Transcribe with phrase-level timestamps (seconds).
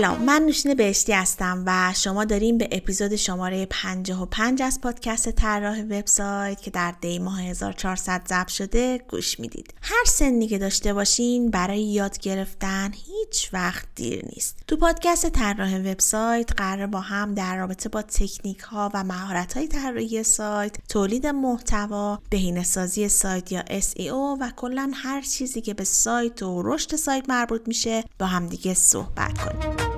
[0.00, 5.80] سلام من نوشین بهشتی هستم و شما داریم به اپیزود شماره 55 از پادکست طراح
[5.80, 9.74] وبسایت که در دی ماه 1400 ضبط شده گوش می‌دید.
[9.82, 14.56] هر سنی که داشته باشین برای یاد گرفتن هیچ وقت دیر نیست.
[14.66, 19.68] تو پادکست طراح وبسایت قرار با هم در رابطه با تکنیک ها و مهارت های
[19.68, 26.42] طراحی سایت تولید محتوا بهینه‌سازی سایت یا SEO و کلا هر چیزی که به سایت
[26.42, 29.89] و رشد سایت مربوط میشه با همدیگه صحبت کنیم.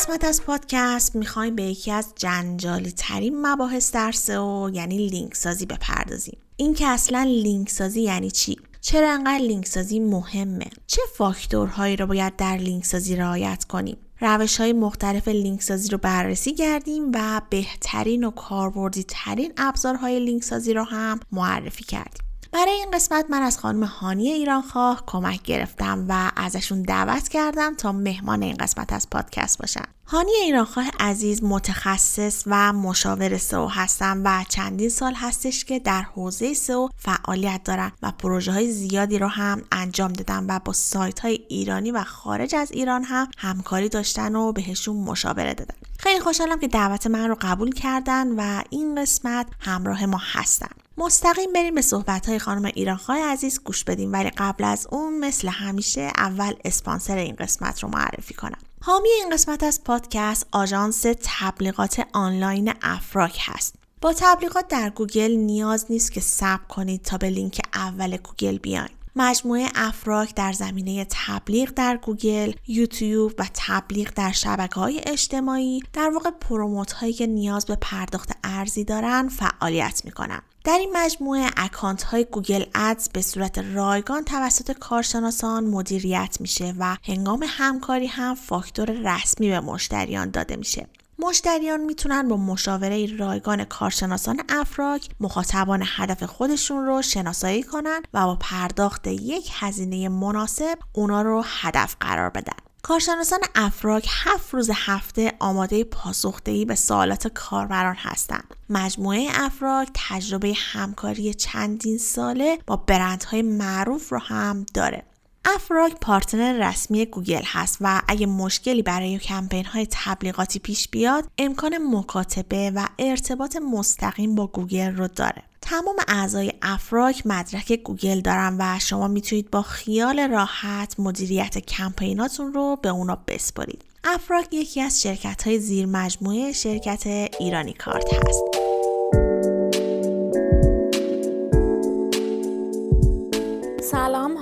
[0.00, 5.66] قسمت از پادکست می‌خوایم به یکی از جنجالی ترین مباحث در سئو یعنی لینک سازی
[5.66, 6.38] بپردازیم.
[6.56, 12.06] این که اصلا لینک سازی یعنی چی؟ چرا انقدر لینک سازی مهمه؟ چه فاکتورهایی رو
[12.06, 17.40] باید در لینک سازی رعایت کنیم؟ روش های مختلف لینک سازی رو بررسی کردیم و
[17.50, 22.24] بهترین و کاربردی ترین ابزارهای لینک سازی رو هم معرفی کردیم.
[22.52, 27.92] برای این قسمت من از خانم حانیه ایرانخواه کمک گرفتم و ازشون دعوت کردم تا
[27.92, 29.84] مهمان این قسمت از پادکست باشن.
[30.12, 36.54] هانی ایرانخواه عزیز متخصص و مشاور سئو هستم و چندین سال هستش که در حوزه
[36.54, 41.40] سئو فعالیت دارن و پروژه های زیادی رو هم انجام دادن و با سایت های
[41.48, 45.74] ایرانی و خارج از ایران هم همکاری داشتن و بهشون مشاوره دادن.
[45.98, 50.70] خیلی خوشحالم که دعوت من رو قبول کردن و این قسمت همراه ما هستن.
[50.98, 55.48] مستقیم بریم به صحبت های خانم ایرانخواه عزیز گوش بدیم ولی قبل از اون مثل
[55.48, 58.58] همیشه اول اسپانسر این قسمت رو معرفی کنم.
[58.82, 63.74] حامی این قسمت از پادکست آژانس تبلیغات آنلاین افراک هست.
[64.00, 68.99] با تبلیغات در گوگل نیاز نیست که صبر کنید تا به لینک اول گوگل بیاین.
[69.20, 76.10] مجموعه افراک در زمینه تبلیغ در گوگل، یوتیوب و تبلیغ در شبکه های اجتماعی در
[76.10, 80.42] واقع promote هایی که نیاز به پرداخت ارزی دارن فعالیت می‌کنن.
[80.64, 86.96] در این مجموعه اکانت های Google Ads به صورت رایگان توسط کارشناسان مدیریت میشه و
[87.04, 90.86] هنگام همکاری هم فاکتور رسمی به مشتریان داده میشه.
[91.22, 98.36] مشتریان می‌تونن با مشاوره رایگان کارشناسان افراک مخاطبان هدف خودشون رو شناسایی کنن و با
[98.40, 102.56] پرداخت یک هزینه مناسب اونا رو هدف قرار بدن.
[102.82, 108.54] کارشناسان افراک هفت روز هفته آماده پاسخدهی به سوالات کاربران هستند.
[108.70, 115.09] مجموعه افراک تجربه همکاری چندین ساله با برندهای معروف رو هم داره.
[115.44, 121.78] افراک partner رسمی گوگل هست و اگه مشکلی برای کمپین های تبلیغاتی پیش بیاد امکان
[121.78, 125.42] مکاتبه و ارتباط مستقیم با گوگل رو داره.
[125.62, 132.76] تمام اعضای افراک مدرک گوگل دارن و شما می‌تونید با خیال راحت مدیریت کمپیناتون رو
[132.82, 133.84] به اونا بسپارید.
[134.04, 137.06] افراک یکی از شرکت های زیر مجموعه شرکت
[137.40, 138.69] ایرانی کارت هست.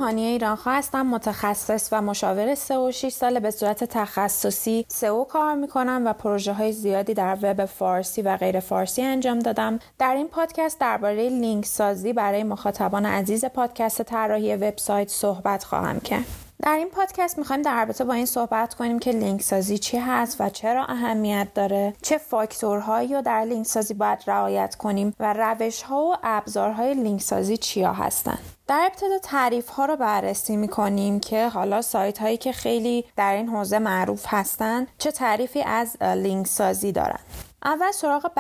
[0.09, 6.03] حانیه ایرانخواه هستم متخصص و مشاور سئو 6 ساله به صورت تخصصی سئو کار می‌کنم
[6.07, 9.79] و پروژه های زیادی در وب فارسی و غیر فارسی انجام دادم.
[9.99, 16.48] در این پادکست درباره لینک سازی برای مخاطبان عزیز پادکست طراحی وبسایت صحبت خواهم کرد.
[16.63, 20.41] در این پادکست می‌خوایم در رابطه با این صحبت کنیم که لینک سازی چی هست
[20.41, 25.83] و چرا اهمیت داره چه فاکتورهایی رو در لینک سازی باید رعایت کنیم و روش
[25.83, 31.21] ها و ابزارهای لینک سازی چیا هستند در ابتدا تعریف ها رو بررسی می کنیم
[31.21, 36.47] که حالا سایت هایی که خیلی در این حوزه معروف هستند چه تعریفی از لینک
[36.47, 37.21] سازی دارن.
[37.65, 38.31] اول سراغ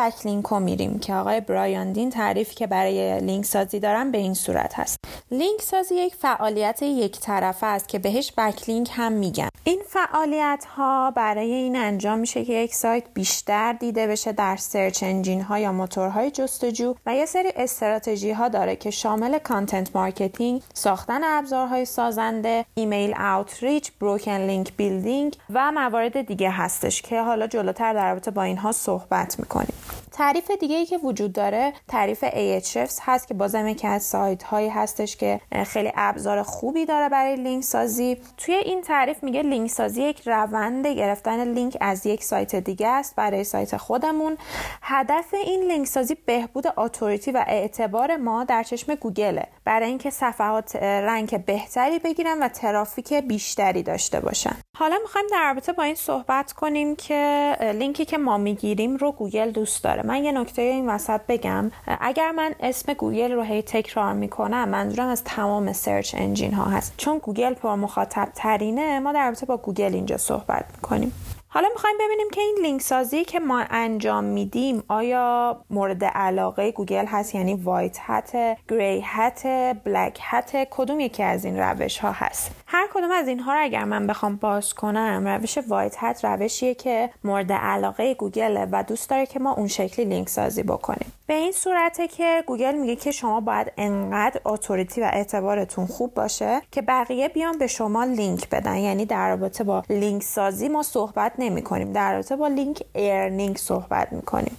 [0.50, 4.74] رو میریم که آقای برایان دین تعریفی که برای لینک سازی دارن به این صورت
[4.74, 4.98] هست.
[5.30, 9.48] لینک سازی یک فعالیت یک طرفه است که بهش backlink هم میگن.
[9.64, 15.02] این فعالیت ها برای این انجام میشه که یک سایت بیشتر دیده بشه در search
[15.02, 20.62] engine ها یا موتورهای جستجو و یه سری استراتژی ها داره که شامل content marketing،
[20.74, 27.92] ساختن ابزارهای سازنده، email outreach، broken link building و موارد دیگه هستش که حالا جلوتر
[27.92, 29.07] در رابطه با اینها صحبت
[29.38, 29.74] می‌کنیم.
[30.12, 34.68] تعریف دیگه ای که وجود داره تعریف Ahrefs هست که بازم یکی از سایت هایی
[34.68, 40.02] هستش که خیلی ابزار خوبی داره برای لینک سازی توی این تعریف میگه لینک سازی
[40.02, 44.36] یک روند گرفتن لینک از یک سایت دیگه است برای سایت خودمون.
[44.82, 49.46] هدف این لینک سازی بهبود authority و اعتبار ما در چشم گوگله.
[49.64, 54.56] برای اینکه صفحات rank بهتری بگیرن و ترافیک بیشتری داشته باشن.
[54.78, 59.50] حالا می‌خوایم در رابطه با این صحبت کنیم که لینکی که ما می‌گیریم رو گوگل
[59.50, 59.97] دوست داره.
[60.02, 61.70] من یه نکته این وسط بگم.
[61.86, 66.94] اگر من اسم گوگل رو هی تکرار می‌کنم منظورم از تمام search engine ها هست.
[66.96, 71.12] چون گوگل پر مخاطب ترینه ما در رابطه با گوگل اینجا صحبت می‌کنیم.
[71.50, 77.06] حالا می‌خوایم ببینیم که این لینک سازی که ما انجام میدیم آیا مورد علاقه گوگل
[77.06, 78.36] هست؟ یعنی white hat،
[78.68, 79.46] gray hat،
[79.84, 83.84] black hat کدوم یکی از این روش ها هست؟ هر کدوم از اینها رو اگر
[83.84, 89.26] من بخوام باز کنم روش white hat روشیه که مورد علاقه گوگل و دوست داره
[89.26, 91.12] که ما اون شکلی لینک سازی بکنیم.
[91.28, 96.62] به این صورته که گوگل میگه که شما باید انقدر authority و اعتبارتون خوب باشه
[96.72, 98.76] که بقیه بیان به شما لینک بدن.
[98.76, 103.56] یعنی در رابطه با لینک سازی ما صحبت نمی کنیم در رابطه با link earning
[103.56, 104.56] صحبت می کنیم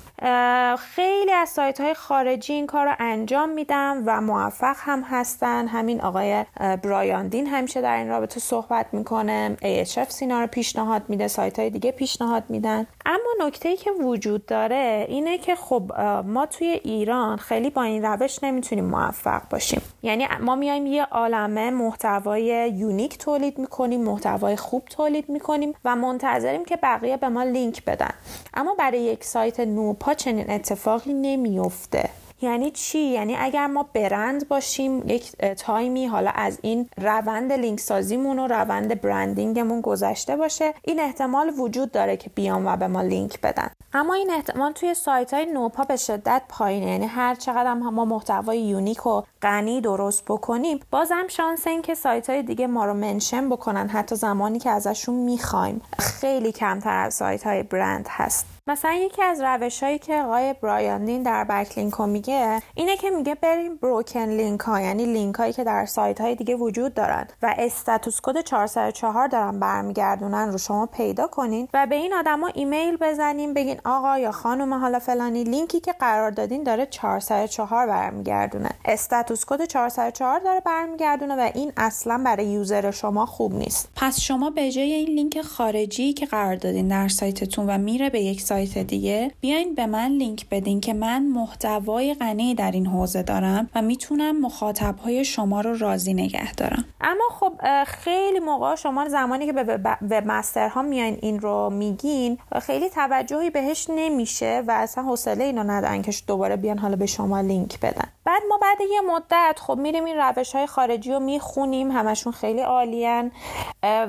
[0.77, 5.67] خیلی از سایت های خارجی این کار رو انجام میدن و موفق هم هستن.
[5.67, 9.57] همین آقای برایاندین همیشه در این رابطه صحبت می‌کنه.
[9.61, 11.27] AHF سینا رو پیشنهاد میده.
[11.27, 12.87] سایت های دیگه پیشنهاد میدن.
[13.05, 15.91] اما نکته ای که وجود داره اینه که خب
[16.25, 19.81] ما توی ایران خیلی با این روش نمی‌تونیم موفق باشیم.
[20.03, 26.65] یعنی ما میایم یه عالمه محتوای یونیک تولید می‌کنیم محتوای خوب تولید می‌کنیم و منتظریم
[26.65, 28.13] که بقیه به ما لینک بدن.
[28.53, 32.09] اما برای یک سایت نوپا چنین اتفاقی نمیفته
[32.41, 37.79] یعنی چی؟ یعنی اگر ما برند باشیم یک time ی حالا از این روند لینک
[37.79, 42.87] سازیمون و روند branding مون گذشته باشه این احتمال وجود داره که بیان و به
[42.87, 43.69] ما لینک بدن.
[43.93, 46.85] اما این احتمال توی سایت های نوپا به شدت پایینه.
[46.85, 51.95] یعنی هر چقدر هم ما محتوای unique و غنی درست بکنیم بازم شانس این که
[51.95, 55.81] سایت های دیگه ما رو mention بکنن حتی زمانی که ازشون می‌خوایم.
[55.99, 58.58] خیلی کمتر از سایت های برند هست.
[58.69, 63.35] مثلا یکی از روش هایی که آقای برایان دین در Backlinko میگه اینه که میگه
[63.35, 67.55] بریم broken link ها یعنی لینک هایی که در سایت های دیگه وجود دارن و
[67.57, 73.53] status code 404 دارن برمیگردونن رو شما پیدا کنین و به این آدما ایمیل بزنین
[73.53, 78.69] بگین آقا یا خانم حالا فلانی لینکی که قرار دادین داره 404 برمیگردونه.
[78.85, 83.89] status code 404 داره برمیگردونه و این اصلا برای user شما خوب نیست.
[83.95, 88.21] پس شما به جای این لینک خارجی که قرار دادین در سایتتون و میره به
[88.21, 93.23] یک سایت دیگه بیاین به من لینک بدین که من محتوای غنی در این حوزه
[93.23, 96.85] دارم و می‌تونم مخاطبهای شما رو راضی نگه دارم.
[97.01, 97.53] اما خب
[97.83, 99.53] خیلی موقع شما زمانی که
[100.01, 106.01] به مسترها میاین این رو میگین خیلی توجهی بهش نمیشه و اصلا حوصله اینو ندارن
[106.01, 108.09] که دوباره بیان حالا به شما لینک بدن.
[108.25, 112.61] بعد ما بعد یه مدت خب میریم این روش های خارجی رو می‌خونیم همشون خیلی
[112.61, 113.31] عالیان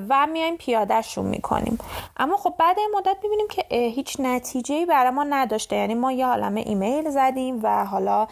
[0.08, 1.78] و میایم پیادهشون می‌کنیم.
[2.16, 4.39] اما خب بعد این مدت می‌بینیم که هیچ نتیجه
[4.88, 5.76] برای ما نداشته.
[5.76, 8.28] یعنی ما یه عالمه ایمیل زدیم و حالا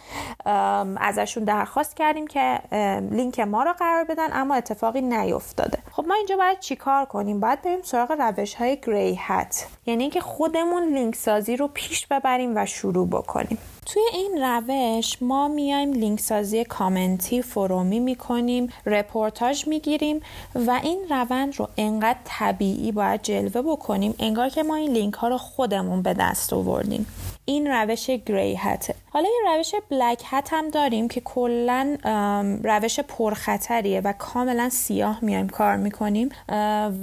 [0.97, 2.61] ازشون درخواست کردیم که
[3.11, 5.79] لینک ما رو قرار بدن اما اتفاقی نیفتاده.
[5.93, 10.21] خب ما اینجا باید چیکار کنیم؟ باید بریم سراغ روش های gray hat یعنی اینکه
[10.21, 13.59] خودمون لینک سازی رو پیش ببریم و شروع بکنیم.
[13.87, 20.21] توی این روش ما میایم لینک سازی کامنتی forumی می‌کنیم رپورتاج می‌گیریم
[20.55, 25.29] و این روند رو انقدر طبیعی باید جلوه بکنیم انگار که ما این لینک ها
[25.29, 27.07] رو خودمون به دست آوردیم.
[27.49, 31.97] این روش gray hatه حالا یه روش black hat هم داریم که کلا
[32.65, 36.29] روش پرخطریه و کاملا سیاه میایم کار می‌کنیم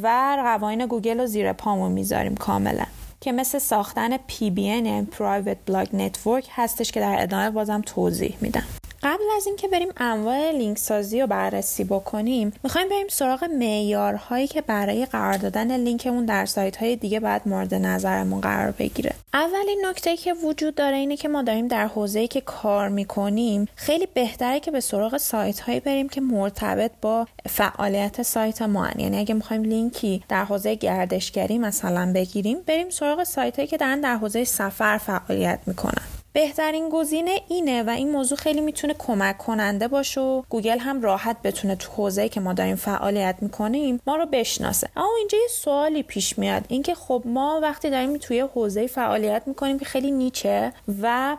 [0.03, 2.86] و قوانین گوگل رو زیر پامون می‌ذاریم کاملا.
[3.21, 8.63] که مثل ساختن PBN یعنی Private Blog Network هستش که در ادامه بازم توضیح میدم.
[9.05, 14.61] قبل از اینکه بریم انواع لینک سازی رو بررسی بکنیم می‌خوایم بریم سراغ معیارهایی که
[14.61, 20.17] برای قرار دادن لینکمون در سایت های دیگه باید مورد نظرمون قرار بگیره اولین نکته
[20.17, 24.71] که وجود داره اینه که ما داریم در حوزه‌ای که کار می‌کنیم خیلی بهتره که
[24.71, 29.00] به سراغ سایت هایی بریم که مرتبط با فعالیت سایت ما هستن.
[29.00, 34.01] یعنی اگه می‌خوایم لینکی در حوزه گردشگری مثلا بگیریم بریم سراغ سایت هایی که دارن
[34.01, 39.88] در حوزه سفر فعالیت می‌کنن بهترین گزینه اینه و این موضوع خیلی می‌تونه کمک کننده
[39.88, 44.25] باشه و گوگل هم راحت بتونه تو حوزه که ما داریم فعالیت می‌کنیم ما رو
[44.25, 44.89] بشناسه.
[44.96, 49.80] اما اینجا یه سوالی پیش میاد اینکه خب ما وقتی داریم توی حوزه فعالیت می‌کنیم
[49.80, 51.38] که خیلی نیچه و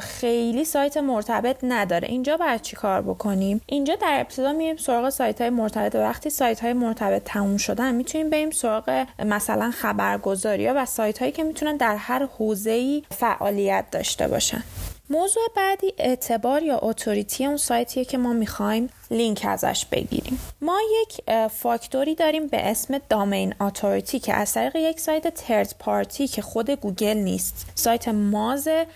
[0.00, 5.40] خیلی سایت مرتبط نداره اینجا باید چی کار بکنیم؟ اینجا در ابتدا میریم سراغ سایت
[5.40, 5.94] های مرتبط.
[5.94, 11.32] و وقتی سایت های مرتبط تموم شدن می‌تونیم بریم سراغ مثلا خبرگزاری و سایت هایی
[11.32, 14.62] که می‌تونن در هر حوزه فعالیت داشته باشن.
[15.10, 20.40] موضوع بعدی اعتبار یا authority اون سایتیه که ما می‌خوایم لینک ازش بگیریم.
[20.60, 26.28] ما یک فاکتوری داریم به اسم domain authority که از طریق یک سایت third party
[26.28, 28.86] که خود گوگل نیست سایت Mozه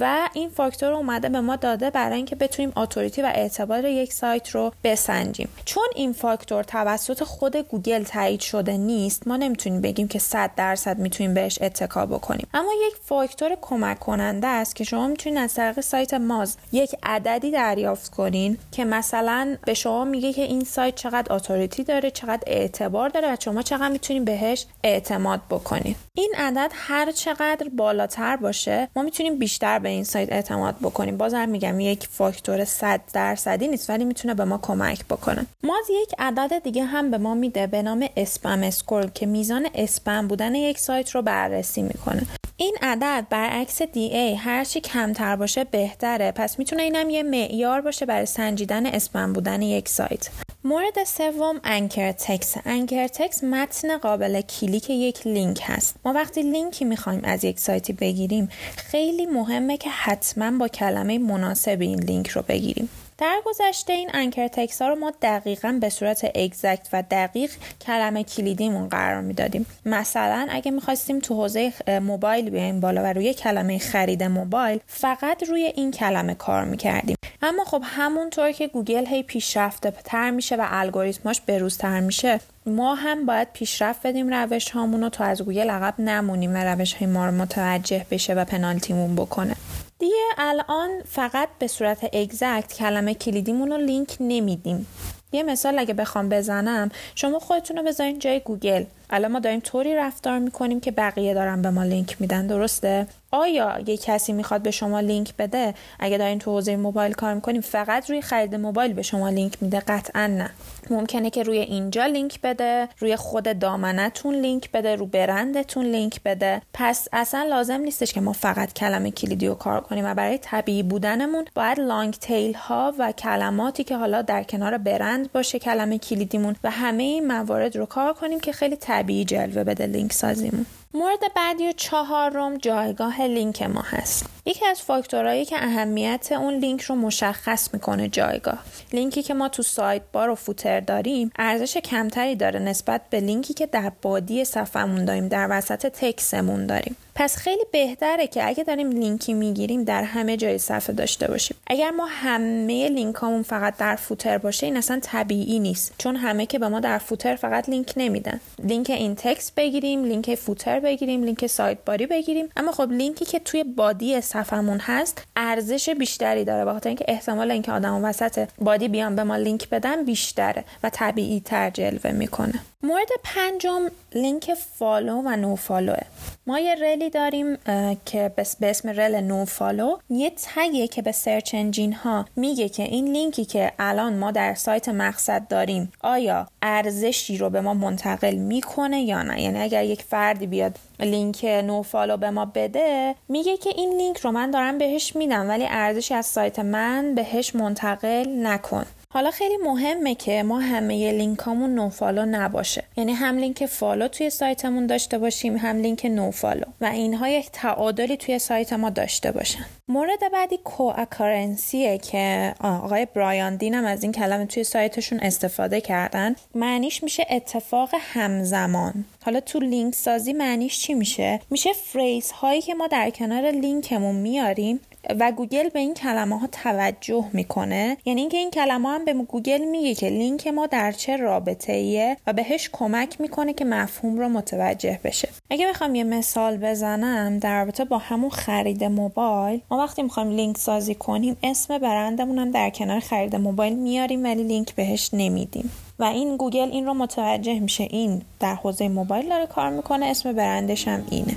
[0.00, 4.50] و این فاکتور اومده به ما داده برای اینکه بتونیم authority و اعتبار یک سایت
[4.50, 5.48] رو بسنجیم.
[5.64, 10.98] چون این فاکتور توسط خود گوگل تایید شده نیست ما نمی‌تونیم بگیم که 100 درصد
[10.98, 12.48] می‌تونیم بهش اتکا بکنیم.
[12.54, 17.50] اما یک فاکتور کمک کننده است که شما می‌تونید از طریق سایت Moz یک عددی
[17.50, 23.08] دریافت کنین که مثلا به شما میگه که این سایت چقدر authority داره چقدر اعتبار
[23.08, 29.02] داره و شما چقدر می‌تونید بهش اعتماد بکنید این عدد هر چقدر بالاتر باشه ما
[29.02, 31.16] می‌تونیم بیشتر به این سایت اعتماد بکنیم.
[31.16, 35.46] بازم میگم یک فاکتور 100 درصدی نیست ولی می‌تونه به ما کمک بکنه.
[35.62, 40.28] ما یک عدد دیگه هم به ما میده به نام spam score که میزان اسپم
[40.28, 42.22] بودن یک سایت رو بررسی می‌کنه.
[42.56, 46.32] این عدد برعکس DA هرچی کمتر باشه بهتره.
[46.32, 50.28] پس می‌تونه اینم یه معیار باشه برای سنجیدن اسپم بودن یک سایت.
[50.64, 55.96] مورد سوم anchor text anchor text متن قابل کلیک یک لینک هست.
[56.04, 61.80] ما وقتی لینکی می‌خوایم از یک سایتی بگیریم خیلی مهمه که حتما با کلمه مناسب
[61.80, 62.88] این لینک رو بگیریم.
[63.22, 67.50] در گذشته این anchor text ها رو ما دقیقا به صورت exact و دقیق
[67.86, 69.66] کلمه کلیدیمون قرار می‌دادیم.
[69.86, 75.62] مثلا اگه می‌خواستیم تو حوزه موبایل بیایم بالا و روی کلمه خرید موبایل فقط روی
[75.62, 77.16] این کلمه کار می‌کردیم.
[77.42, 83.26] اما خب همونطور که گوگل هی پیشرفته تر میشه و الگوریتماش بروزتر میشه ما هم
[83.26, 87.26] باید پیشرفت بدیم روش هامون رو تا از گوگل عقب نمونیم و روش های ما
[87.26, 89.56] رو متوجه بشه و penaltyمون بکنه.
[90.02, 94.86] دیگه الان فقط به صورت exact کلمه کلیدیمون رو لینک نمیدیم.
[95.32, 98.84] یه مثال اگه بخوام بزنم شما خودتون رو بذارین جای گوگل.
[99.12, 103.78] الان ما داریم طوری رفتار می‌کنیم که بقیه دارن به ما لینک میدن درسته؟ آیا
[103.86, 108.10] یه کسی می‌خواد به شما لینک بده؟ اگه دارین تو حوزه موبایل کار می‌کنیم فقط
[108.10, 110.50] روی خرید موبایل به شما لینک میده؟ قطعا نه.
[110.90, 116.62] ممکنه که روی اینجا لینک بده روی خود domainتون لینک بده رو برندتون لینک بده.
[116.74, 120.82] پس اصلا لازم نیستش که ما فقط کلمه کلیدی رو کار کنیم و برای طبیعی
[120.82, 126.56] بودنمون باید long tail ها و کلماتی که حالا در کنار برند باشه کلمه کلیدیمون
[126.64, 128.76] و همه این موارد رو کار کنیم که خیلی
[129.25, 134.26] جلوه بده لینک سازیمون مورد بعدی چهارم جایگاه لینک ما هست.
[134.46, 138.58] یکی از فاکتورهایی که اهمیت اون لینک رو مشخص می‌کنه جایگاه.
[138.92, 143.66] لینکی که ما تو sidebar و footer داریم ارزش کمتری داره نسبت به لینکی که
[143.66, 146.96] در body صفحمون داریم در وسط تکسمون داریم.
[147.14, 151.56] پس خیلی بهتره که اگه داریم لینکی می‌گیریم در همه جای صفحه داشته باشیم.
[151.66, 155.94] اگر ما همه لینکامون فقط در footer باشه این اصلا طبیعی نیست.
[155.98, 158.40] چون همه که به ما در footer فقط لینک نمیدن.
[158.64, 162.48] لینک in text بگیریم لینک footer بگیریم لینک sidebarی بگیریم.
[162.56, 166.64] اما خب لینکی که توی body صفحمون هست ارزش بیشتری داره.
[166.64, 171.40] بخاطر اینکه احتمال اینکه آدم وسط body بیان به ما لینک بدن بیشتره و طبیعی
[171.40, 172.54] تر جلوه می‌کنه.
[172.84, 176.02] مورد پنجم لینک follow و no followه
[176.46, 177.56] ما یه relی داریم
[178.04, 182.82] که به اسم rel no follow یه tagیه که به search engine ها میگه که
[182.82, 188.34] این لینکی که الان ما در سایت مقصد داریم آیا ارزشی رو به ما منتقل
[188.34, 193.14] می‌کنه یا نه؟ یعنی اگر یک فردی بیاد لینک no follow به ما بده.
[193.28, 197.54] میگه که این لینک رو من دارم بهش میدم ولی ارزشی از سایت من بهش
[197.54, 198.84] منتقل نکن.
[199.14, 202.84] حالا خیلی مهمه که ما همه لینکامون no follow نباشه.
[202.96, 207.50] یعنی هم لینک follow توی سایتمون داشته باشیم هم لینک no follow و اینها یک
[207.52, 209.64] تعادلی توی سایت ما داشته باشن.
[209.88, 216.36] مورد بعدی co-occurrenceیه که آقای برایان دین هم از این کلمه توی سایتشون استفاده کردن.
[216.54, 219.04] معنیش میشه اتفاق همزمان.
[219.24, 224.14] حالا تو لینک سازی معنیش چی میشه؟ میشه phrase هایی که ما در کنار لینکمون
[224.14, 224.80] میاریم
[225.20, 227.96] و گوگل به این کلمه ها توجه می‌کنه.
[228.04, 232.16] یعنی اینکه این کلمه هم به گوگل میگه که لینک ما در چه رابطه ایه
[232.26, 235.28] و بهش کمک می‌کنه که مفهوم رو متوجه بشه.
[235.50, 240.58] اگه بخوام یه مثال بزنم در رابطه با همون خرید موبایل ما وقتی می‌خوایم لینک
[240.58, 245.70] سازی کنیم اسم برندمون هم در کنار خرید موبایل میاریم ولی لینک بهش نمیدیم.
[245.98, 247.88] و این گوگل این رو متوجه میشه.
[247.90, 251.36] این در حوزه موبایل داره کار می‌کنه اسم برندش هم اینه.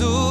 [0.00, 0.29] azul.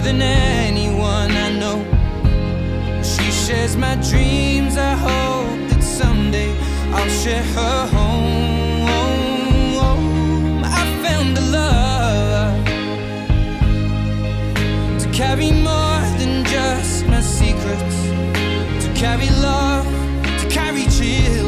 [0.00, 1.84] Than anyone I know.
[3.02, 4.76] She shares my dreams.
[4.76, 6.50] I hope that someday
[6.92, 8.30] I'll share her home.
[10.64, 12.64] I found a love
[15.02, 17.96] to carry more than just my secrets,
[18.84, 19.86] to carry love,
[20.40, 21.39] to carry children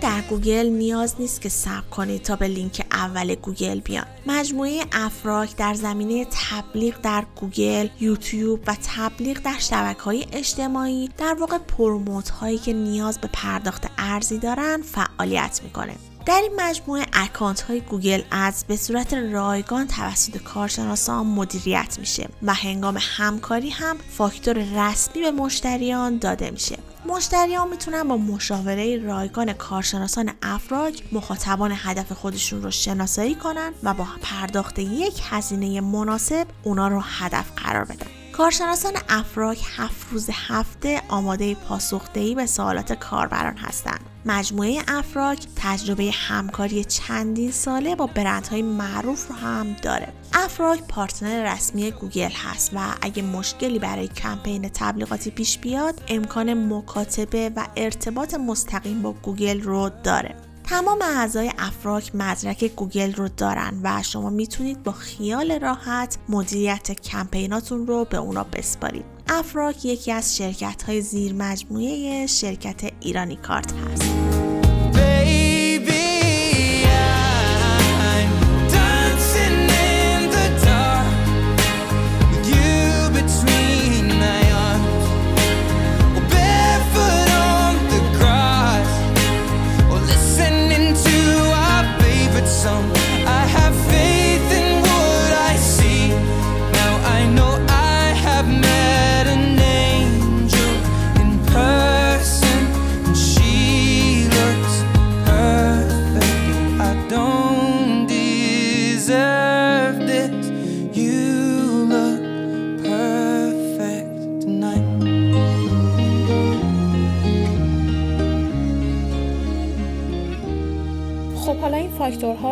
[0.00, 4.06] در گوگل نیاز نیست که صبر کنید تا به لینک اول گوگل بیان.
[4.26, 11.34] مجموعه افراک در زمینه تبلیغ در گوگل یوتیوب و تبلیغ در شبکه های اجتماعی در
[11.34, 15.94] واقع promote هایی که نیاز به پرداخت ارزی دارن فعالیت می‌کنه.
[16.28, 22.54] در این مجموعه اکانت های گوگل ادز به صورت رایگان توسط کارشناسان مدیریت میشه و
[22.54, 30.30] هنگام همکاری هم فاکتور رسمی به مشتریان داده میشه مشتریان می‌تونن با مشاوره رایگان کارشناسان
[30.42, 37.00] افراک مخاطبان هدف خودشون رو شناسایی کنن و با پرداخت یک هزینه مناسب اونا رو
[37.04, 44.00] هدف قرار بدن کارشناسان افراک هفت روز هفته آماده پاسخدهی به سوالات کاربران هستند.
[44.26, 50.12] مجموعه افراک تجربه همکاری چندین ساله با برندهای معروف رو هم داره.
[50.32, 57.50] افراک partner رسمی گوگل هست و اگه مشکلی برای کمپین تبلیغاتی پیش بیاد امکان مکاتبه
[57.56, 60.47] و ارتباط مستقیم با گوگل رو داره.
[60.68, 67.86] تمام اعضای افراک مدرک گوگل رو دارن و شما می‌تونید با خیال راحت مدیریت کمپیناتون
[67.86, 69.04] رو به اونا بسپارید.
[69.28, 74.27] افراک یکی از شرکت های زیر مجموعه شرکت ایرانی کارت هست.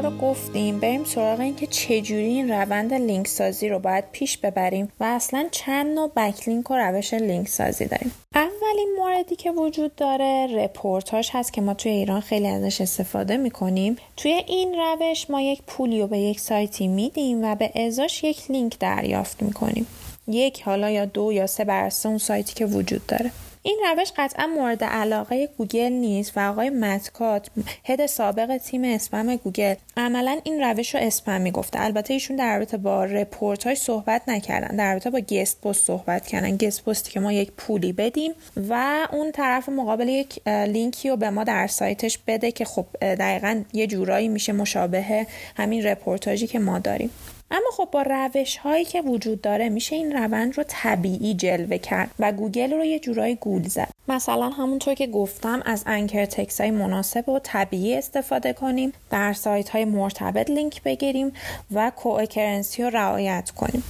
[0.01, 0.81] رو گفتیم.
[0.81, 5.49] بریم سراغ این که چجوری این روند لینک سازی رو باید پیش ببریم و اصلا
[5.51, 8.13] چند نوع backlink و روش لینک سازی داریم.
[8.35, 13.97] اولین موردی که وجود داره رپورتاژ هست که ما توی ایران خیلی ازش استفاده می‌کنیم.
[14.17, 18.51] توی این روش ما یک پولی رو به یک سایتی میدیم و به ازاش یک
[18.51, 19.87] لینک دریافت می‌کنیم.
[20.29, 23.31] یک حالا یا دو یا سه بر اون سایتی که وجود داره.
[23.67, 27.47] این روش قطعا مورد علاقه گوگل نیست و آقای مت کاتس
[27.85, 31.81] head سابق تیم اسپم گوگل عملا این روش رو اسپم می‌گفته.
[31.81, 36.57] البته ایشون در رابطه با رپورتاژ صحبت نکردن در رابطه با guest post صحبت کردن.
[36.57, 38.33] guest post ی که ما یک پولی بدیم
[38.69, 43.63] و اون طرف مقابل یک لینکی رو به ما در سایتش بده که خب دقیقا
[43.73, 45.27] یه جورایی میشه مشابه
[45.57, 47.11] همین رپورتاژی که ما داریم.
[47.51, 52.11] اما خب با روش هایی که وجود داره میشه این روند رو طبیعی جلوه کرد
[52.19, 53.89] و گوگل رو یه جورایی گول زد.
[54.09, 59.69] مثلا همونطور که گفتم از anchor text های مناسب و طبیعی استفاده کنیم در سایت
[59.69, 61.33] های مرتبط لینک بگیریم
[61.73, 63.83] و co-occurrence ی رو رعایت کنیم.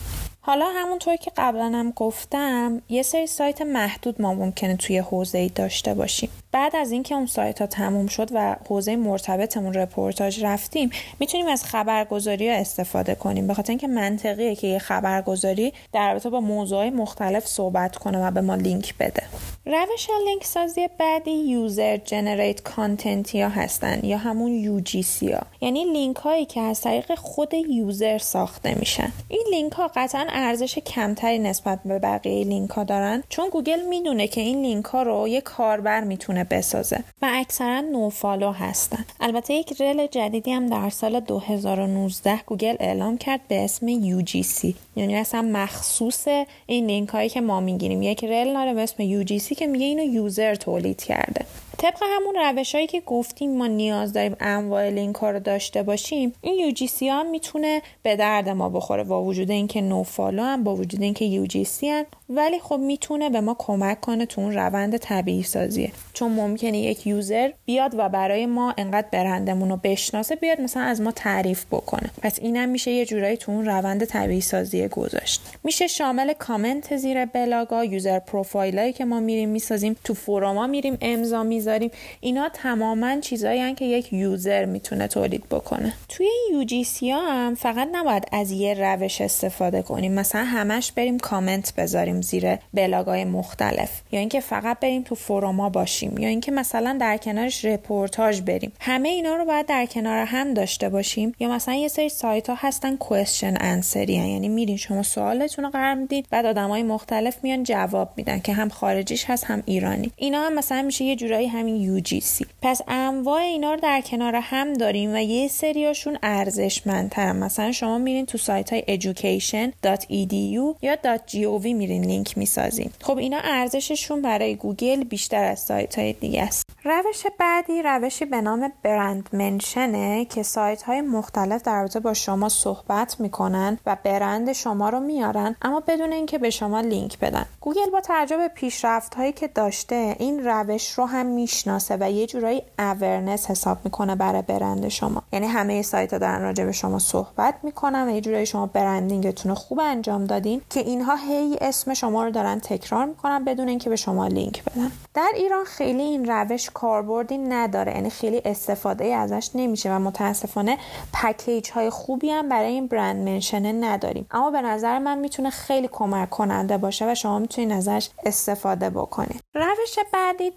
[0.47, 5.49] حالا همونطور که قبلا هم گفتم یه سری سایت محدود ما ممکنه توی حوزه ای
[5.49, 6.29] داشته باشیم.
[6.53, 11.65] بعد از اینکه اون سایت ها تموم شد و حوزه مرتبطمون رپورتاژ رفتیم می‌تونیم از
[11.65, 13.47] خبرگزاری ها استفاده کنیم.
[13.47, 18.31] به خاطر اینکه منطقیه که یه خبرگزاری در رابطه با موضوعات مختلف صحبت کنه و
[18.31, 19.23] به ما لینک بده.
[19.67, 25.41] روش لینک سازی بعدی user generate content ها هستن یا همون UGC ها.
[25.61, 29.13] یعنی لینک هایی که از طریق خود user ساخته میشن.
[29.29, 34.29] این لینک ها قطعا ارزش کمتری نسبت به بقیه لینک ها دارن چون گوگل می‌دونه
[34.29, 39.05] که این لینک ها رو یه کاربر می‌تونه بسازه و اکثرا nofollow هستن.
[39.21, 45.17] البته یک rel جدیدی هم در سال 2019 گوگل اعلام کرد به اسم UGC یعنی
[45.17, 46.29] اصلا مخصوص
[46.67, 48.03] این لینک هایی که ما می‌گیریم.
[48.03, 51.47] یک rel داره به اسم UGC که میگه اینو user تولید کرده.
[51.79, 56.75] طبق همون روشهایی که گفتیم ما نیاز داریم انواع لینک ها رو داشته باشیم این
[56.75, 61.47] UGC ها می‌تونه به درد ما بخوره با وجود اینکه nofollow هم با وجود اینکه
[61.47, 66.33] UGC هن ولی خب می‌تونه به ما کمک کنه تو اون روند طبیعی سازیه چون
[66.33, 71.13] ممکنه یک user بیاد و برای ما انقدر برندمون رو بشناسه بیاد مثلا از ما
[71.13, 72.11] تعریف بکنه.
[72.23, 75.41] پس اینم میشه یه جورایی تو اون روند طبیعی سازی گذاشت.
[75.65, 79.97] میشه شامل کامنت زیر بلاگا user profile ایی که ما میریم می‌سازیم.
[80.05, 81.91] تو forum ا میریم امضا می‌ذاریم.
[82.21, 85.93] اینا تماما چیزایی که یک user می‌تونه تولید بکنه.
[86.09, 90.13] توی UGC ها هم فقط نباید از یه روش استفاده کنیم.
[90.13, 93.91] مثلا همش بریم کامنت بذاریم زیر بلاگای مختلف.
[94.13, 96.19] یا اینکه فقط بریم تو forum ا باشیم.
[96.19, 98.73] یا اینکه مثلا در کنارش رپورتاژ بریم.
[98.81, 101.33] همه اینا رو باید در کنار هم داشته باشیم.
[101.41, 105.71] یا مثلا یه سری سایت ها هستن question answer ی یعنی میرین شما سوالتون رو
[105.71, 106.27] قرار می‌دید.
[106.31, 110.13] بعد آدمای مختلف میان جواب میدن که هم خارجیش هست هم ایرانی.
[110.17, 114.73] اینا هم مثلا میشه یه جورایی همین UGC پس انواع اینا رو در کنار هم
[114.73, 117.37] داریم و یه سریاشون ارزشمندترن.
[117.37, 122.91] مثلا شما میرین تو سایت های education.edu یا .gov میرین لینک می‌سازین.
[123.03, 126.67] خب اینا ارزششون برای گوگل بیشتر از سایت های دیگه است.
[126.85, 132.15] روش بعدی روشی به نام brand mention ه که سایت های مختلف در رابطه با
[132.15, 137.47] شما صحبت می‌کنن و برند شما رو میارن اما بدون اینکه به شما لینک بدن.
[137.61, 142.27] گوگل با توجه به پیشرفت هایی که داشته این روش رو هم می‌شناسه و یه
[142.27, 145.23] جورایی awareness حساب می‌کنه برای برند شما.
[145.33, 149.28] یعنی همه سایت ها دارن راجع به شما صحبت می‌کنن و یه جورایی شما branding
[149.28, 153.69] تون رو خوب انجام دادین که اینها هی اسم شما رو دارن تکرار می‌کنن بدون
[153.69, 154.93] اینکه به شما لینک بدن.
[155.15, 160.79] در ایران خیلی این روش کاربردی نداره یعنی خیلی استفاده ازش نمیشه و متاسفانه
[161.13, 164.27] پکیج های خوبی هم برای این brand mention ه نداریم.
[164.31, 169.41] اما به نظر من می‌تونه خیلی کمک کننده باشه و شما می‌تونید ازش استفاده بکنید
[169.55, 170.51] روش بعدی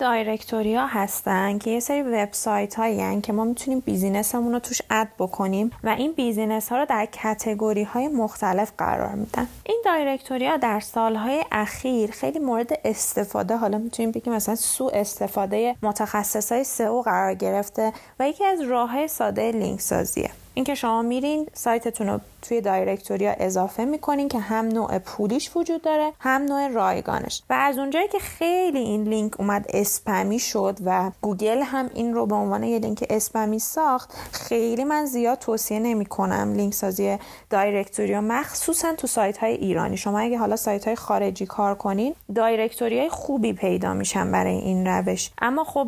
[0.87, 5.71] هستن که یه سری وبسایت هایی که ما می‌تونیم business مون رو توش add بکنیم
[5.83, 9.47] و این business ها رو در category های مختلف قرار میدن.
[9.63, 15.75] این directory ا در سالهای اخیر خیلی مورد استفاده حالا می‌تونیم بگیم مثلا سوء استفاده
[15.83, 21.01] متخصص های سئو قرار گرفته و یکی از راه های ساده لینک سازیه اینکه شما
[21.01, 26.41] میرین سایتتون رو توی directory ا اضافه می‌کنین که هم نوع پولیش وجود داره هم
[26.41, 27.43] نوع رایگانش.
[27.49, 32.25] و از اونجایی که خیلی این لینک اومد اسپمی شد و گوگل هم این رو
[32.25, 37.17] به عنوان یه لینک اسپمی ساخت خیلی من زیاد توصیه نمی کنم لینک سازی
[37.49, 39.97] directory ا مخصوصا تو سایت های ایرانی.
[39.97, 44.87] شما اگه حالا سایت های خارجی کار کنین directory های خوبی پیدا میشن برای این
[44.87, 45.31] روش.
[45.41, 45.87] اما خب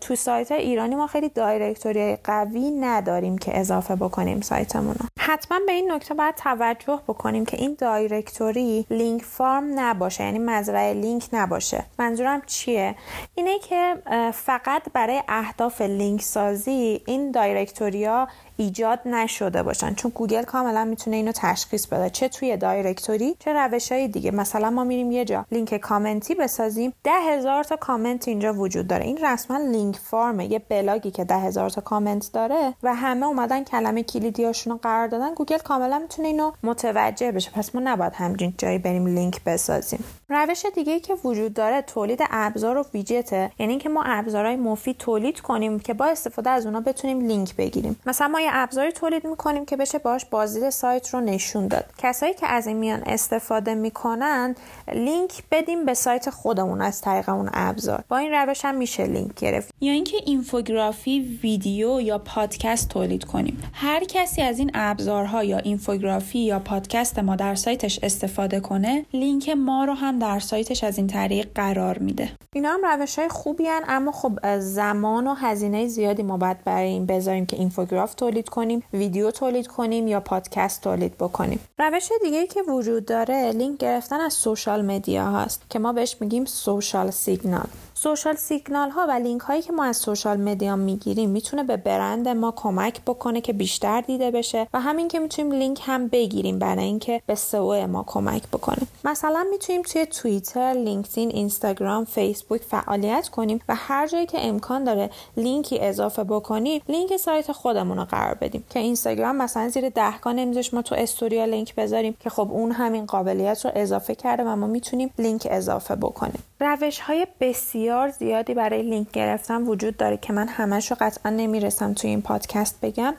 [0.00, 5.21] تو سایت های ایرانی ما خیلی directory قوی نداریم که اضافه بکنیم سایتمون رو.
[5.24, 10.94] حتما به این نکته باید توجه بکنیم که این directory link farm نباشه یعنی مزرعه
[10.94, 11.84] لینک نباشه.
[11.98, 12.94] منظورم چیه؟
[13.34, 13.94] اینه که
[14.34, 19.94] فقط برای اهداف لینک سازی این directory ا ایجاد نشده باشن.
[19.94, 24.30] چون گوگل کاملا می‌تونه اینو تشخیص بده چه توی directory چه روش های دیگه.
[24.30, 29.04] مثلا ما میریم یه جا لینک کامنتی بسازیم ده هزار تا کامنت اینجا وجود داره.
[29.04, 30.52] این رسما link farm ه.
[30.52, 35.08] یه بلاگی که ده هزار تا کامنت داره و همه اومدن کلمه کلیدیاشون رو قرار
[35.12, 37.50] دادن گوگل کاملا می‌تونه اینو متوجه بشه.
[37.50, 40.04] پس ما نباید همچین جایی بریم لینک بسازیم.
[40.28, 45.40] روش دیگه که وجود داره تولید ابزار و ویجته یعنی اینکه ما ابزارهای مفید تولید
[45.40, 47.96] کنیم که با استفاده از اونها بتونیم لینک بگیریم.
[48.06, 51.84] مثلا ما یه ابزاری تولید می‌کنیم که بشه باش بازدید سایت رو نشون داد.
[51.98, 54.54] کسایی که از این میان استفاده می‌کنن
[54.94, 58.04] لینک بدیم به سایت خودمون از طریق اون ابزار.
[58.08, 59.74] با این روش هم میشه لینک گرفت.
[59.80, 63.62] یا اینکه اینفوگرافی ویدیو یا پادکست تولید کنیم.
[63.72, 64.70] هر کسی از این
[65.02, 70.38] ابزارها یا اینفوگرافی یا پادکست ما در سایتش استفاده کنه لینک ما رو هم در
[70.38, 72.28] سایتش از این طریق قرار میده.
[72.54, 76.88] اینا هم روش های خوبی هن اما خب زمان و هزینه زیادی ما باید برای
[76.88, 81.60] این بذاریم که اینفوگراف تولید کنیم ویدیو تولید کنیم یا پادکست تولید بکنیم.
[81.78, 86.44] روش دیگه که وجود داره لینک گرفتن از social media هست که ما بهش میگیم
[86.44, 87.68] social signal.
[88.02, 92.28] social signal ها و لینک هایی که ما از social media می‌گیریم می‌تونه به برند
[92.28, 96.84] ما کمک بکنه که بیشتر دیده بشه و همین که می‌تونیم لینک هم بگیریم برای
[96.84, 98.78] اینکه به سئو ما کمک بکنه.
[99.04, 105.10] مثلا می‌تونیم توی توییتر، لینکدین، اینستاگرام، فیسبوک فعالیت کنیم و هر جایی که امکان داره
[105.36, 108.64] لینکی اضافه بکنیم لینک سایت خودمون رو قرار بدیم.
[108.70, 112.72] که اینستاگرام مثلا زیر ده کا نمیذاش ما تو استوریا لینک بذاریم که خب اون
[112.72, 116.42] همین قابلیت رو اضافه کرده و ما می‌تونیم لینک اضافه بکنیم.
[116.60, 121.92] روش های بسیار زیادی برای لینک گرفتن وجود داره که من همش رو قطعا نمی‌رسم
[121.92, 123.14] توی این پادکست بگم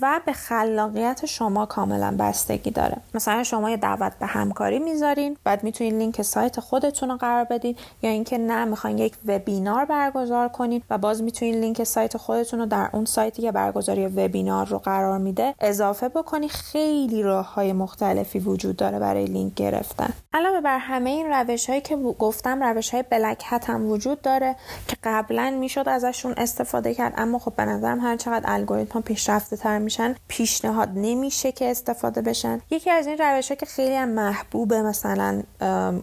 [0.00, 2.96] و به خلاقیت شما کاملا بستگی داره.
[3.14, 7.76] مثلا شما یه دعوت به همکاری می‌ذارین بعد می‌تونین لینک سایت خودتون رو قرار بدین
[8.02, 12.66] یا اینکه نه می‌خواین یک وبینار برگزار کنین و باز می‌تونین لینک سایت خودتون رو
[12.66, 18.38] در اون سایتی که برگزاری وبینار رو قرار میده اضافه بکنی خیلی راه های مختلفی
[18.38, 20.08] وجود داره برای لینک گرفتن.
[20.32, 24.56] علاوه بر همه این روش هایی که گفتم روش های بلک هم وجود داره
[24.88, 27.14] که قبلا می‌شد ازشون استفاده کرد.
[27.16, 32.22] اما خب به نظرم هر چقدر الگوریتم ها پیشرفته تر میشن پیشنهاد نمیشه که استفاده
[32.22, 32.60] بشن.
[32.70, 35.42] یکی از این روش ها که خیلی هم محبوبه مثلا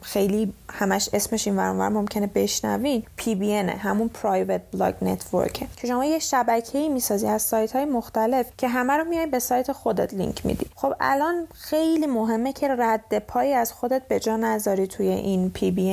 [0.02, 5.88] خیلی همش اسمش این ور اون ور ممکنه بشنوین PBN همون private blog network که
[5.88, 9.72] شما یه شبکه ای می‌سازی از سایت های مختلف که همه رو میای به سایت
[9.72, 10.66] خودت لینک میدی.
[10.76, 15.86] خب الان خیلی مهمه که رد پای از خودت به جا نذاری توی این PBN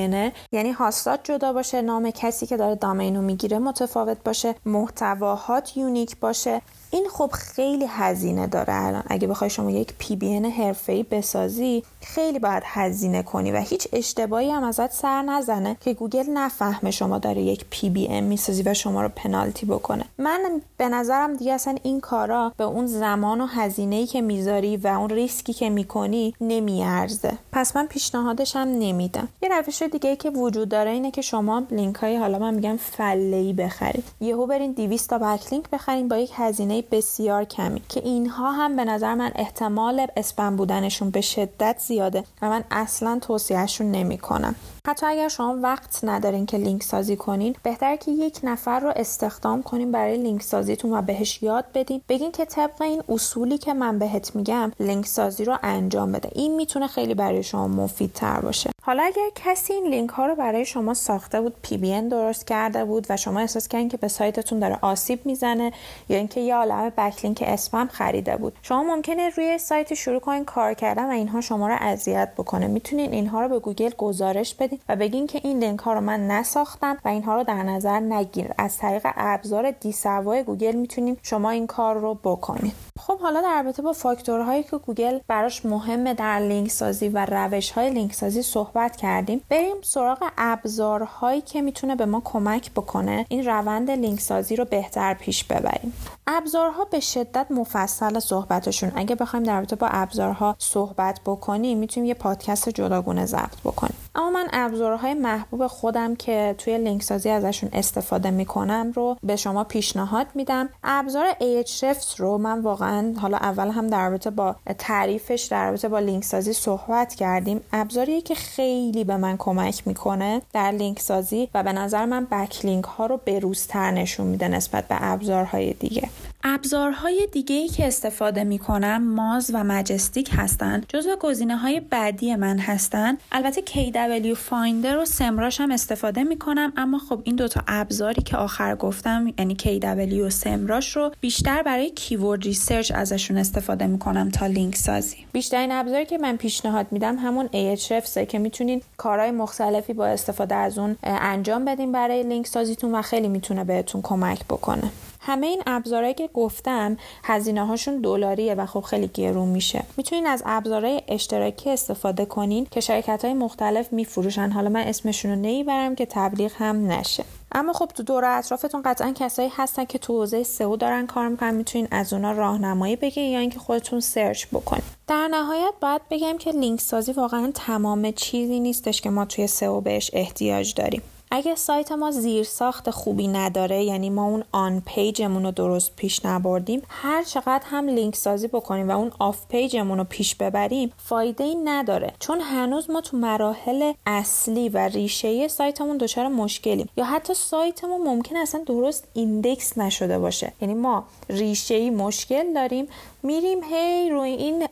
[0.52, 4.54] یعنی host ات جدا باشه نام کسی که داره domain و می‌گیره متفاوت باشه.
[4.66, 6.62] محتواهات unique باشه.
[6.94, 9.02] این خب خیلی هزینه داره الان.
[9.06, 14.64] اگه بخوای شما یک PBN حرفه‌ای بسازی خیلی باید هزینه کنی و هیچ اشتباهی هم
[14.64, 19.66] ازت سر نزنه که گوگل نفهمه شما داره یک PBN می‌سازی و شما رو پنالتی
[19.66, 20.04] بکنه.
[20.18, 24.86] من به نظرم دیگه اصلا این کارا به اون زمان و هزینه‌ای که می‌ذاری و
[24.86, 27.32] اون ریسکی که می‌کنی نمیارزه.
[27.52, 29.28] پس من پیشنهادش هم نمیدم.
[29.42, 33.52] یه روش دیگه که وجود داره اینه که شما لینک های حالا من میگم فله
[33.52, 34.04] بخرید.
[34.20, 38.84] یهو برین 200 تا backlink بخرین با یک هزینه بسیار کمی که اینها هم به
[38.84, 44.54] نظر من احتمال اسپم بودنشون به شدت زیاده و من اصلا توصیهشون نمی کنم
[44.86, 49.62] حتی اگر شما وقت ندارین که لینک سازی کنین بهتر که یک نفر رو استخدام
[49.62, 52.02] کنین برای لینک سازیتون و بهش یاد بدین.
[52.08, 56.30] بگین که طبق این اصولی که من بهت میگم لینک سازی رو انجام بده.
[56.34, 58.70] این می‌تونه خیلی برای شما مفید تر باشه.
[58.82, 63.06] حالا اگر کسی این لینک ها رو برای شما ساخته بود PBN درست کرده بود
[63.10, 65.72] و شما احساس کردین که به سایتتون داره آسیب می‌زنه
[66.08, 68.52] یا اینکه یه عالمه backlink spam خریده بود.
[68.62, 72.66] شما ممکنه روی سایت شروع کنین کار کردن و اینها شما رو اذیت بکنه.
[72.66, 74.71] می‌تونین اینها رو به گوگل گزارش بدین.
[74.88, 78.50] و بگین که این لینک ها رو من نساختم و اینها رو در نظر نگیر.
[78.58, 82.74] از طریق ابزار disavow گوگل می‌تونین شما این کار رو بکنید.
[83.00, 87.70] خب حالا در رابطه با فاکتورهایی که گوگل براش مهمه در لینک سازی و روش
[87.70, 93.46] های لینک سازی صحبت کردیم بریم سراغ ابزارهایی که می‌تونه به ما کمک بکنه این
[93.46, 95.92] روند لینک سازی رو بهتر پیش ببریم.
[96.26, 98.92] ابزارها به شدت مفصل صحبتشون.
[98.94, 103.94] اگه بخوایم در رابطه با ابزارها صحبت بکنیم می‌تونیم یه پادکست جداگونه ضبط بکنیم.
[104.14, 109.64] اما من ابزارهای محبوب خودم که توی لینک سازی ازشون استفاده می‌کنم رو به شما
[109.64, 110.68] پیشنهاد میدم.
[110.84, 115.98] ابزار Ahrefs رو من واقعا حالا اول هم در رابطه با تعریفش در رابطه با
[115.98, 117.60] لینک سازی صحبت کردیم.
[117.72, 122.64] ابزاریه که خیلی به من کمک می‌کنه در لینک سازی و به نظر من بک
[122.64, 126.08] لینک ها رو بروزتر نشون میده نسبت به ابزارهای دیگه.
[126.44, 130.86] ابزارهای دیگه ای که استفاده می کنم Moz و Majestic هستند.
[130.88, 133.18] جزو گزینه های بعدی من هستند.
[133.32, 138.36] البته KW Finder و Semrush هم استفاده می کنم اما خب این دوتا ابزاری که
[138.36, 144.30] آخر گفتم یعنی KW و Semrush رو بیشتر برای keyword research ازشون استفاده می کنم
[144.30, 145.16] تا لینک سازی.
[145.32, 150.78] بیشترین ابزاری که من پیشنهاد میدم همون Ahrefs که می‌تونین کارهای مختلفی با استفاده از
[150.78, 154.92] اون انجام بدین برای لینک سازیتون و خیلی می‌تونه بهتون کمک بکنه.
[155.24, 159.84] همه این ابزارهایی که گفتم هزینه هاشون دلاریه و خب خیلی گرون میشه.
[159.96, 164.50] می‌تونین از ابزارهای اشتراکی استفاده کنین که شرکت های مختلف میفروشن.
[164.50, 167.24] حالا من اسمشون رو نمی‌برم که تبلیغ هم نشه.
[167.52, 171.54] اما خب تو دور اطرافتون قطعا کسایی هستن که تو حوزه سئو دارن کار می‌کنن.
[171.54, 174.82] می‌تونین از اونا راهنمایی بگیرین یا اینکه خودتون سرچ بکنین.
[175.06, 179.80] در نهایت باید بگم که لینک سازی واقعا تمام چیزی نیستش که ما توی سئو
[179.80, 181.02] بهش احتیاج داریم.
[181.34, 186.24] اگه سایت ما زیر ساخت خوبی نداره یعنی ما اون on-page مون رو درست پیش
[186.24, 191.44] نبردیم هر چقدر هم لینک سازی بکنیم و اون off-page مون رو پیش ببریم فایده
[191.44, 192.12] ای نداره.
[192.18, 196.88] چون هنوز ما تو مراحل اصلی و ریشه سایتمون دچار مشکلیم.
[196.96, 200.52] یا حتی سایتمون ممکن اصلا درست index نشده باشه.
[200.60, 202.86] یعنی ما ریشه ای مشکل داریم
[203.22, 204.68] میریم هی روی این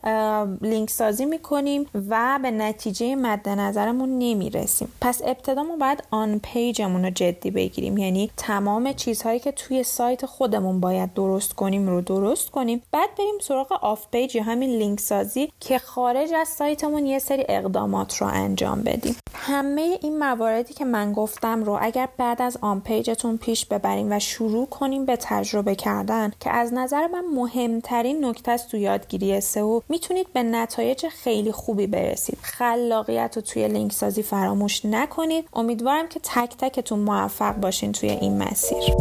[0.61, 4.91] لینک سازی می‌کنیم و به نتیجه مد نظرمون نمی‌رسیم.
[5.01, 7.97] پس ابتدا ما باید on-page مون رو جدی بگیریم.
[7.97, 12.81] یعنی تمام چیزهایی که توی سایت خودمون باید درست کنیم رو درست کنیم.
[12.91, 18.17] بعد بریم سراغ off-page یا همین لینک سازی که خارج از سایتمون یه سری اقدامات
[18.17, 19.15] رو انجام بدیم.
[19.33, 24.19] همه این مواردی که من گفتم رو اگر بعد از آن پیجتون پیش ببریم و
[24.19, 29.79] شروع کنیم به تجربه کردن که از نظر من مهمترین نکته است تو یادگیری سئو
[29.89, 32.37] می‌تونید به نتایج خیلی خوبی برسید.
[32.41, 35.49] خلاقیت رو توی لینک سازی فراموش نکنید.
[35.53, 38.93] امیدوارم که تک تکتون موفق باشین توی این مسیر.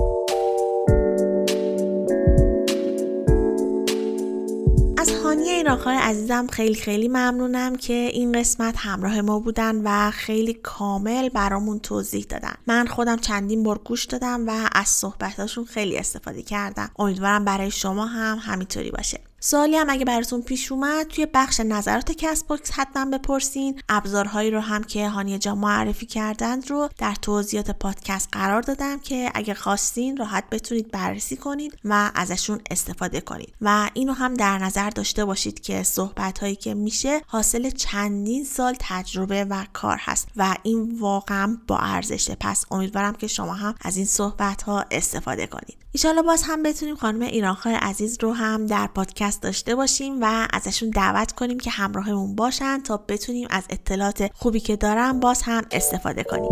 [5.70, 11.78] هانیه عزیزم خیلی خیلی ممنونم که این قسمت همراه ما بودن و خیلی کامل برامون
[11.78, 12.54] توضیح دادن.
[12.66, 16.90] من خودم چندین بار گوش دادم و از صحبتاشون خیلی استفاده کردم.
[16.98, 19.29] امیدوارم برای شما هم همینطوری باشه.
[19.42, 23.82] سوالی هم اگه براتون پیش اومد توی بخش نظرات Castbox حتما بپرسین.
[23.88, 29.30] ابزارهایی رو هم که هانیه جان معرفی کردند رو در توضیحات پادکست قرار دادم که
[29.34, 33.54] اگه خواستین راحت بتونید بررسی کنید و ازشون استفاده کنید.
[33.60, 38.76] و اینو هم در نظر داشته باشید که صحبت هایی که میشه حاصل چندین سال
[38.78, 42.36] تجربه و کار هست و این واقعا با ارزشه.
[42.40, 45.76] پس امیدوارم که شما هم از این صحبت ها استفاده کنید.
[45.92, 50.90] ایشالا باز هم بتونیم خانم ایرانخواه عزیز رو هم در پادکست داشته باشیم و ازشون
[50.90, 56.24] دعوت کنیم که همراهمون باشن تا بتونیم از اطلاعات خوبی که دارم باز هم استفاده
[56.24, 56.50] کنیم.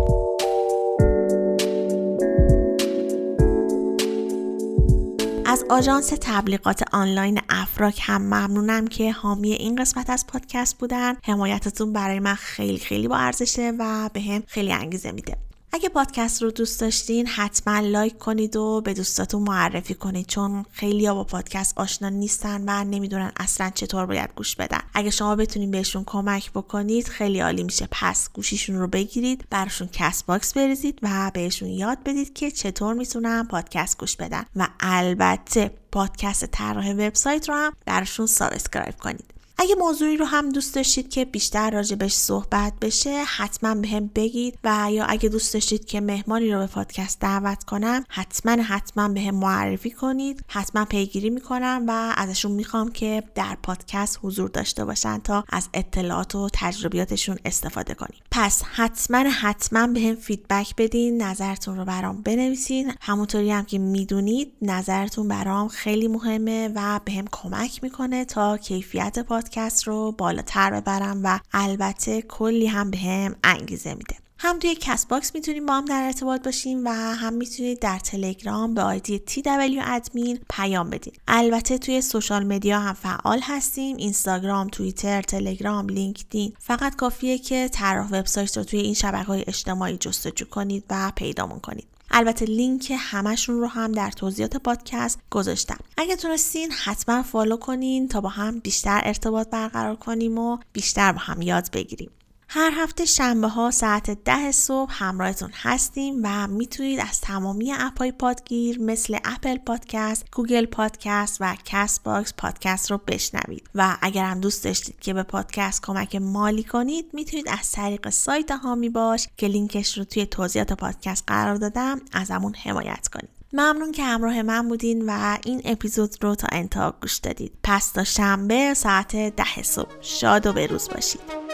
[5.46, 11.14] از آژانس تبلیغات آنلاین افراک هم ممنونم که حامی این قسمت از پادکست بودن.
[11.24, 15.47] حمایتتون برای من خیلی خیلی با ارزشه و به هم خیلی انگیزه میده.
[15.72, 21.10] اگه پادکست رو دوست داشتین حتما لایک کنید و به دوستاتون معرفی کنید چون خیلی
[21.10, 24.80] با پادکست آشنا نیستن و نمی‌دونن اصلا چطور باید گوش بدن.
[24.94, 27.88] اگه شما بتونید بهشون کمک بکنید خیلی عالی میشه.
[27.90, 33.98] پس گوشیشون رو بگیرید براشون Castbox بریزید و بهشون یاد بدید که چطور می‌تونن پادکست
[33.98, 34.44] گوش بدن.
[34.56, 39.37] و البته پادکست طراح وبسایت رو هم براشون subscribe کنید.
[39.60, 44.58] اگه موضوعی رو هم دوست داشتید که بیشتر راجبش صحبت بشه حتما به هم بگید
[44.64, 49.20] و یا اگه دوست داشتید که مهمانی رو به پادکست دعوت کنم حتما حتما به
[49.20, 50.44] هم معرفی کنید.
[50.48, 56.34] حتما پیگیری می‌کنم و ازشون می‌خوام که در پادکست حضور داشته باشن تا از اطلاعات
[56.34, 58.20] و تجربیاتشون استفاده کنیم.
[58.30, 62.92] پس حتما حتما به هم feedback بدین نظرتون رو برام بنویسین.
[63.00, 69.18] همونطوری هم که می‌دونید نظرتون برام خیلی مهمه و به هم کمک می‌کنه تا کیفیت
[69.18, 74.16] پادکست پادکست رو بالاتر ببرم و البته کلی هم به هم انگیزه میده.
[74.38, 78.82] هم توی Castbox می‌تونیم با هم در ارتباط باشیم و هم می‌تونید در تلگرام به
[78.82, 81.12] ID TW admin پیام بدین.
[81.28, 83.96] البته توی social media هم فعال هستیم.
[83.96, 86.52] اینستاگرام توییتر تلگرام لینکدین.
[86.58, 91.60] فقط کافیه که طراح وبسایت رو توی این شبکه های اجتماعی جستجو کنید و پیدامون
[91.60, 91.86] کنید.
[92.10, 95.78] البته لینک همشون رو هم در توضیحات پادکست گذاشتم.
[95.96, 101.18] اگه تونستین حتما follow کنین تا با هم بیشتر ارتباط برقرار کنیم و بیشتر با
[101.18, 102.10] هم یاد بگیریم.
[102.50, 108.12] هر هفته شنبه ها ساعت ده صبح همراهتون هستیم و می‌تونید از تمامی app ای
[108.12, 113.70] پادگیر مثل Apple Podcast، Google Podcast و Castbox پادکست رو بشنوید.
[113.74, 118.50] و اگر هم دوست داشتید که به پادکست کمک مالی کنید می‌تونید از طریق سایت
[118.50, 123.30] حامی باش که لینکش رو توی توضیحات پادکست قرار دادم ازمون حمایت کنید.
[123.52, 127.52] ممنون که همراه من بودین و این اپیزود رو تا انتها گوش دادید.
[127.62, 129.92] پس تا شنبه ساعت ده صبح.
[130.00, 131.47] شاد و بروز باشید.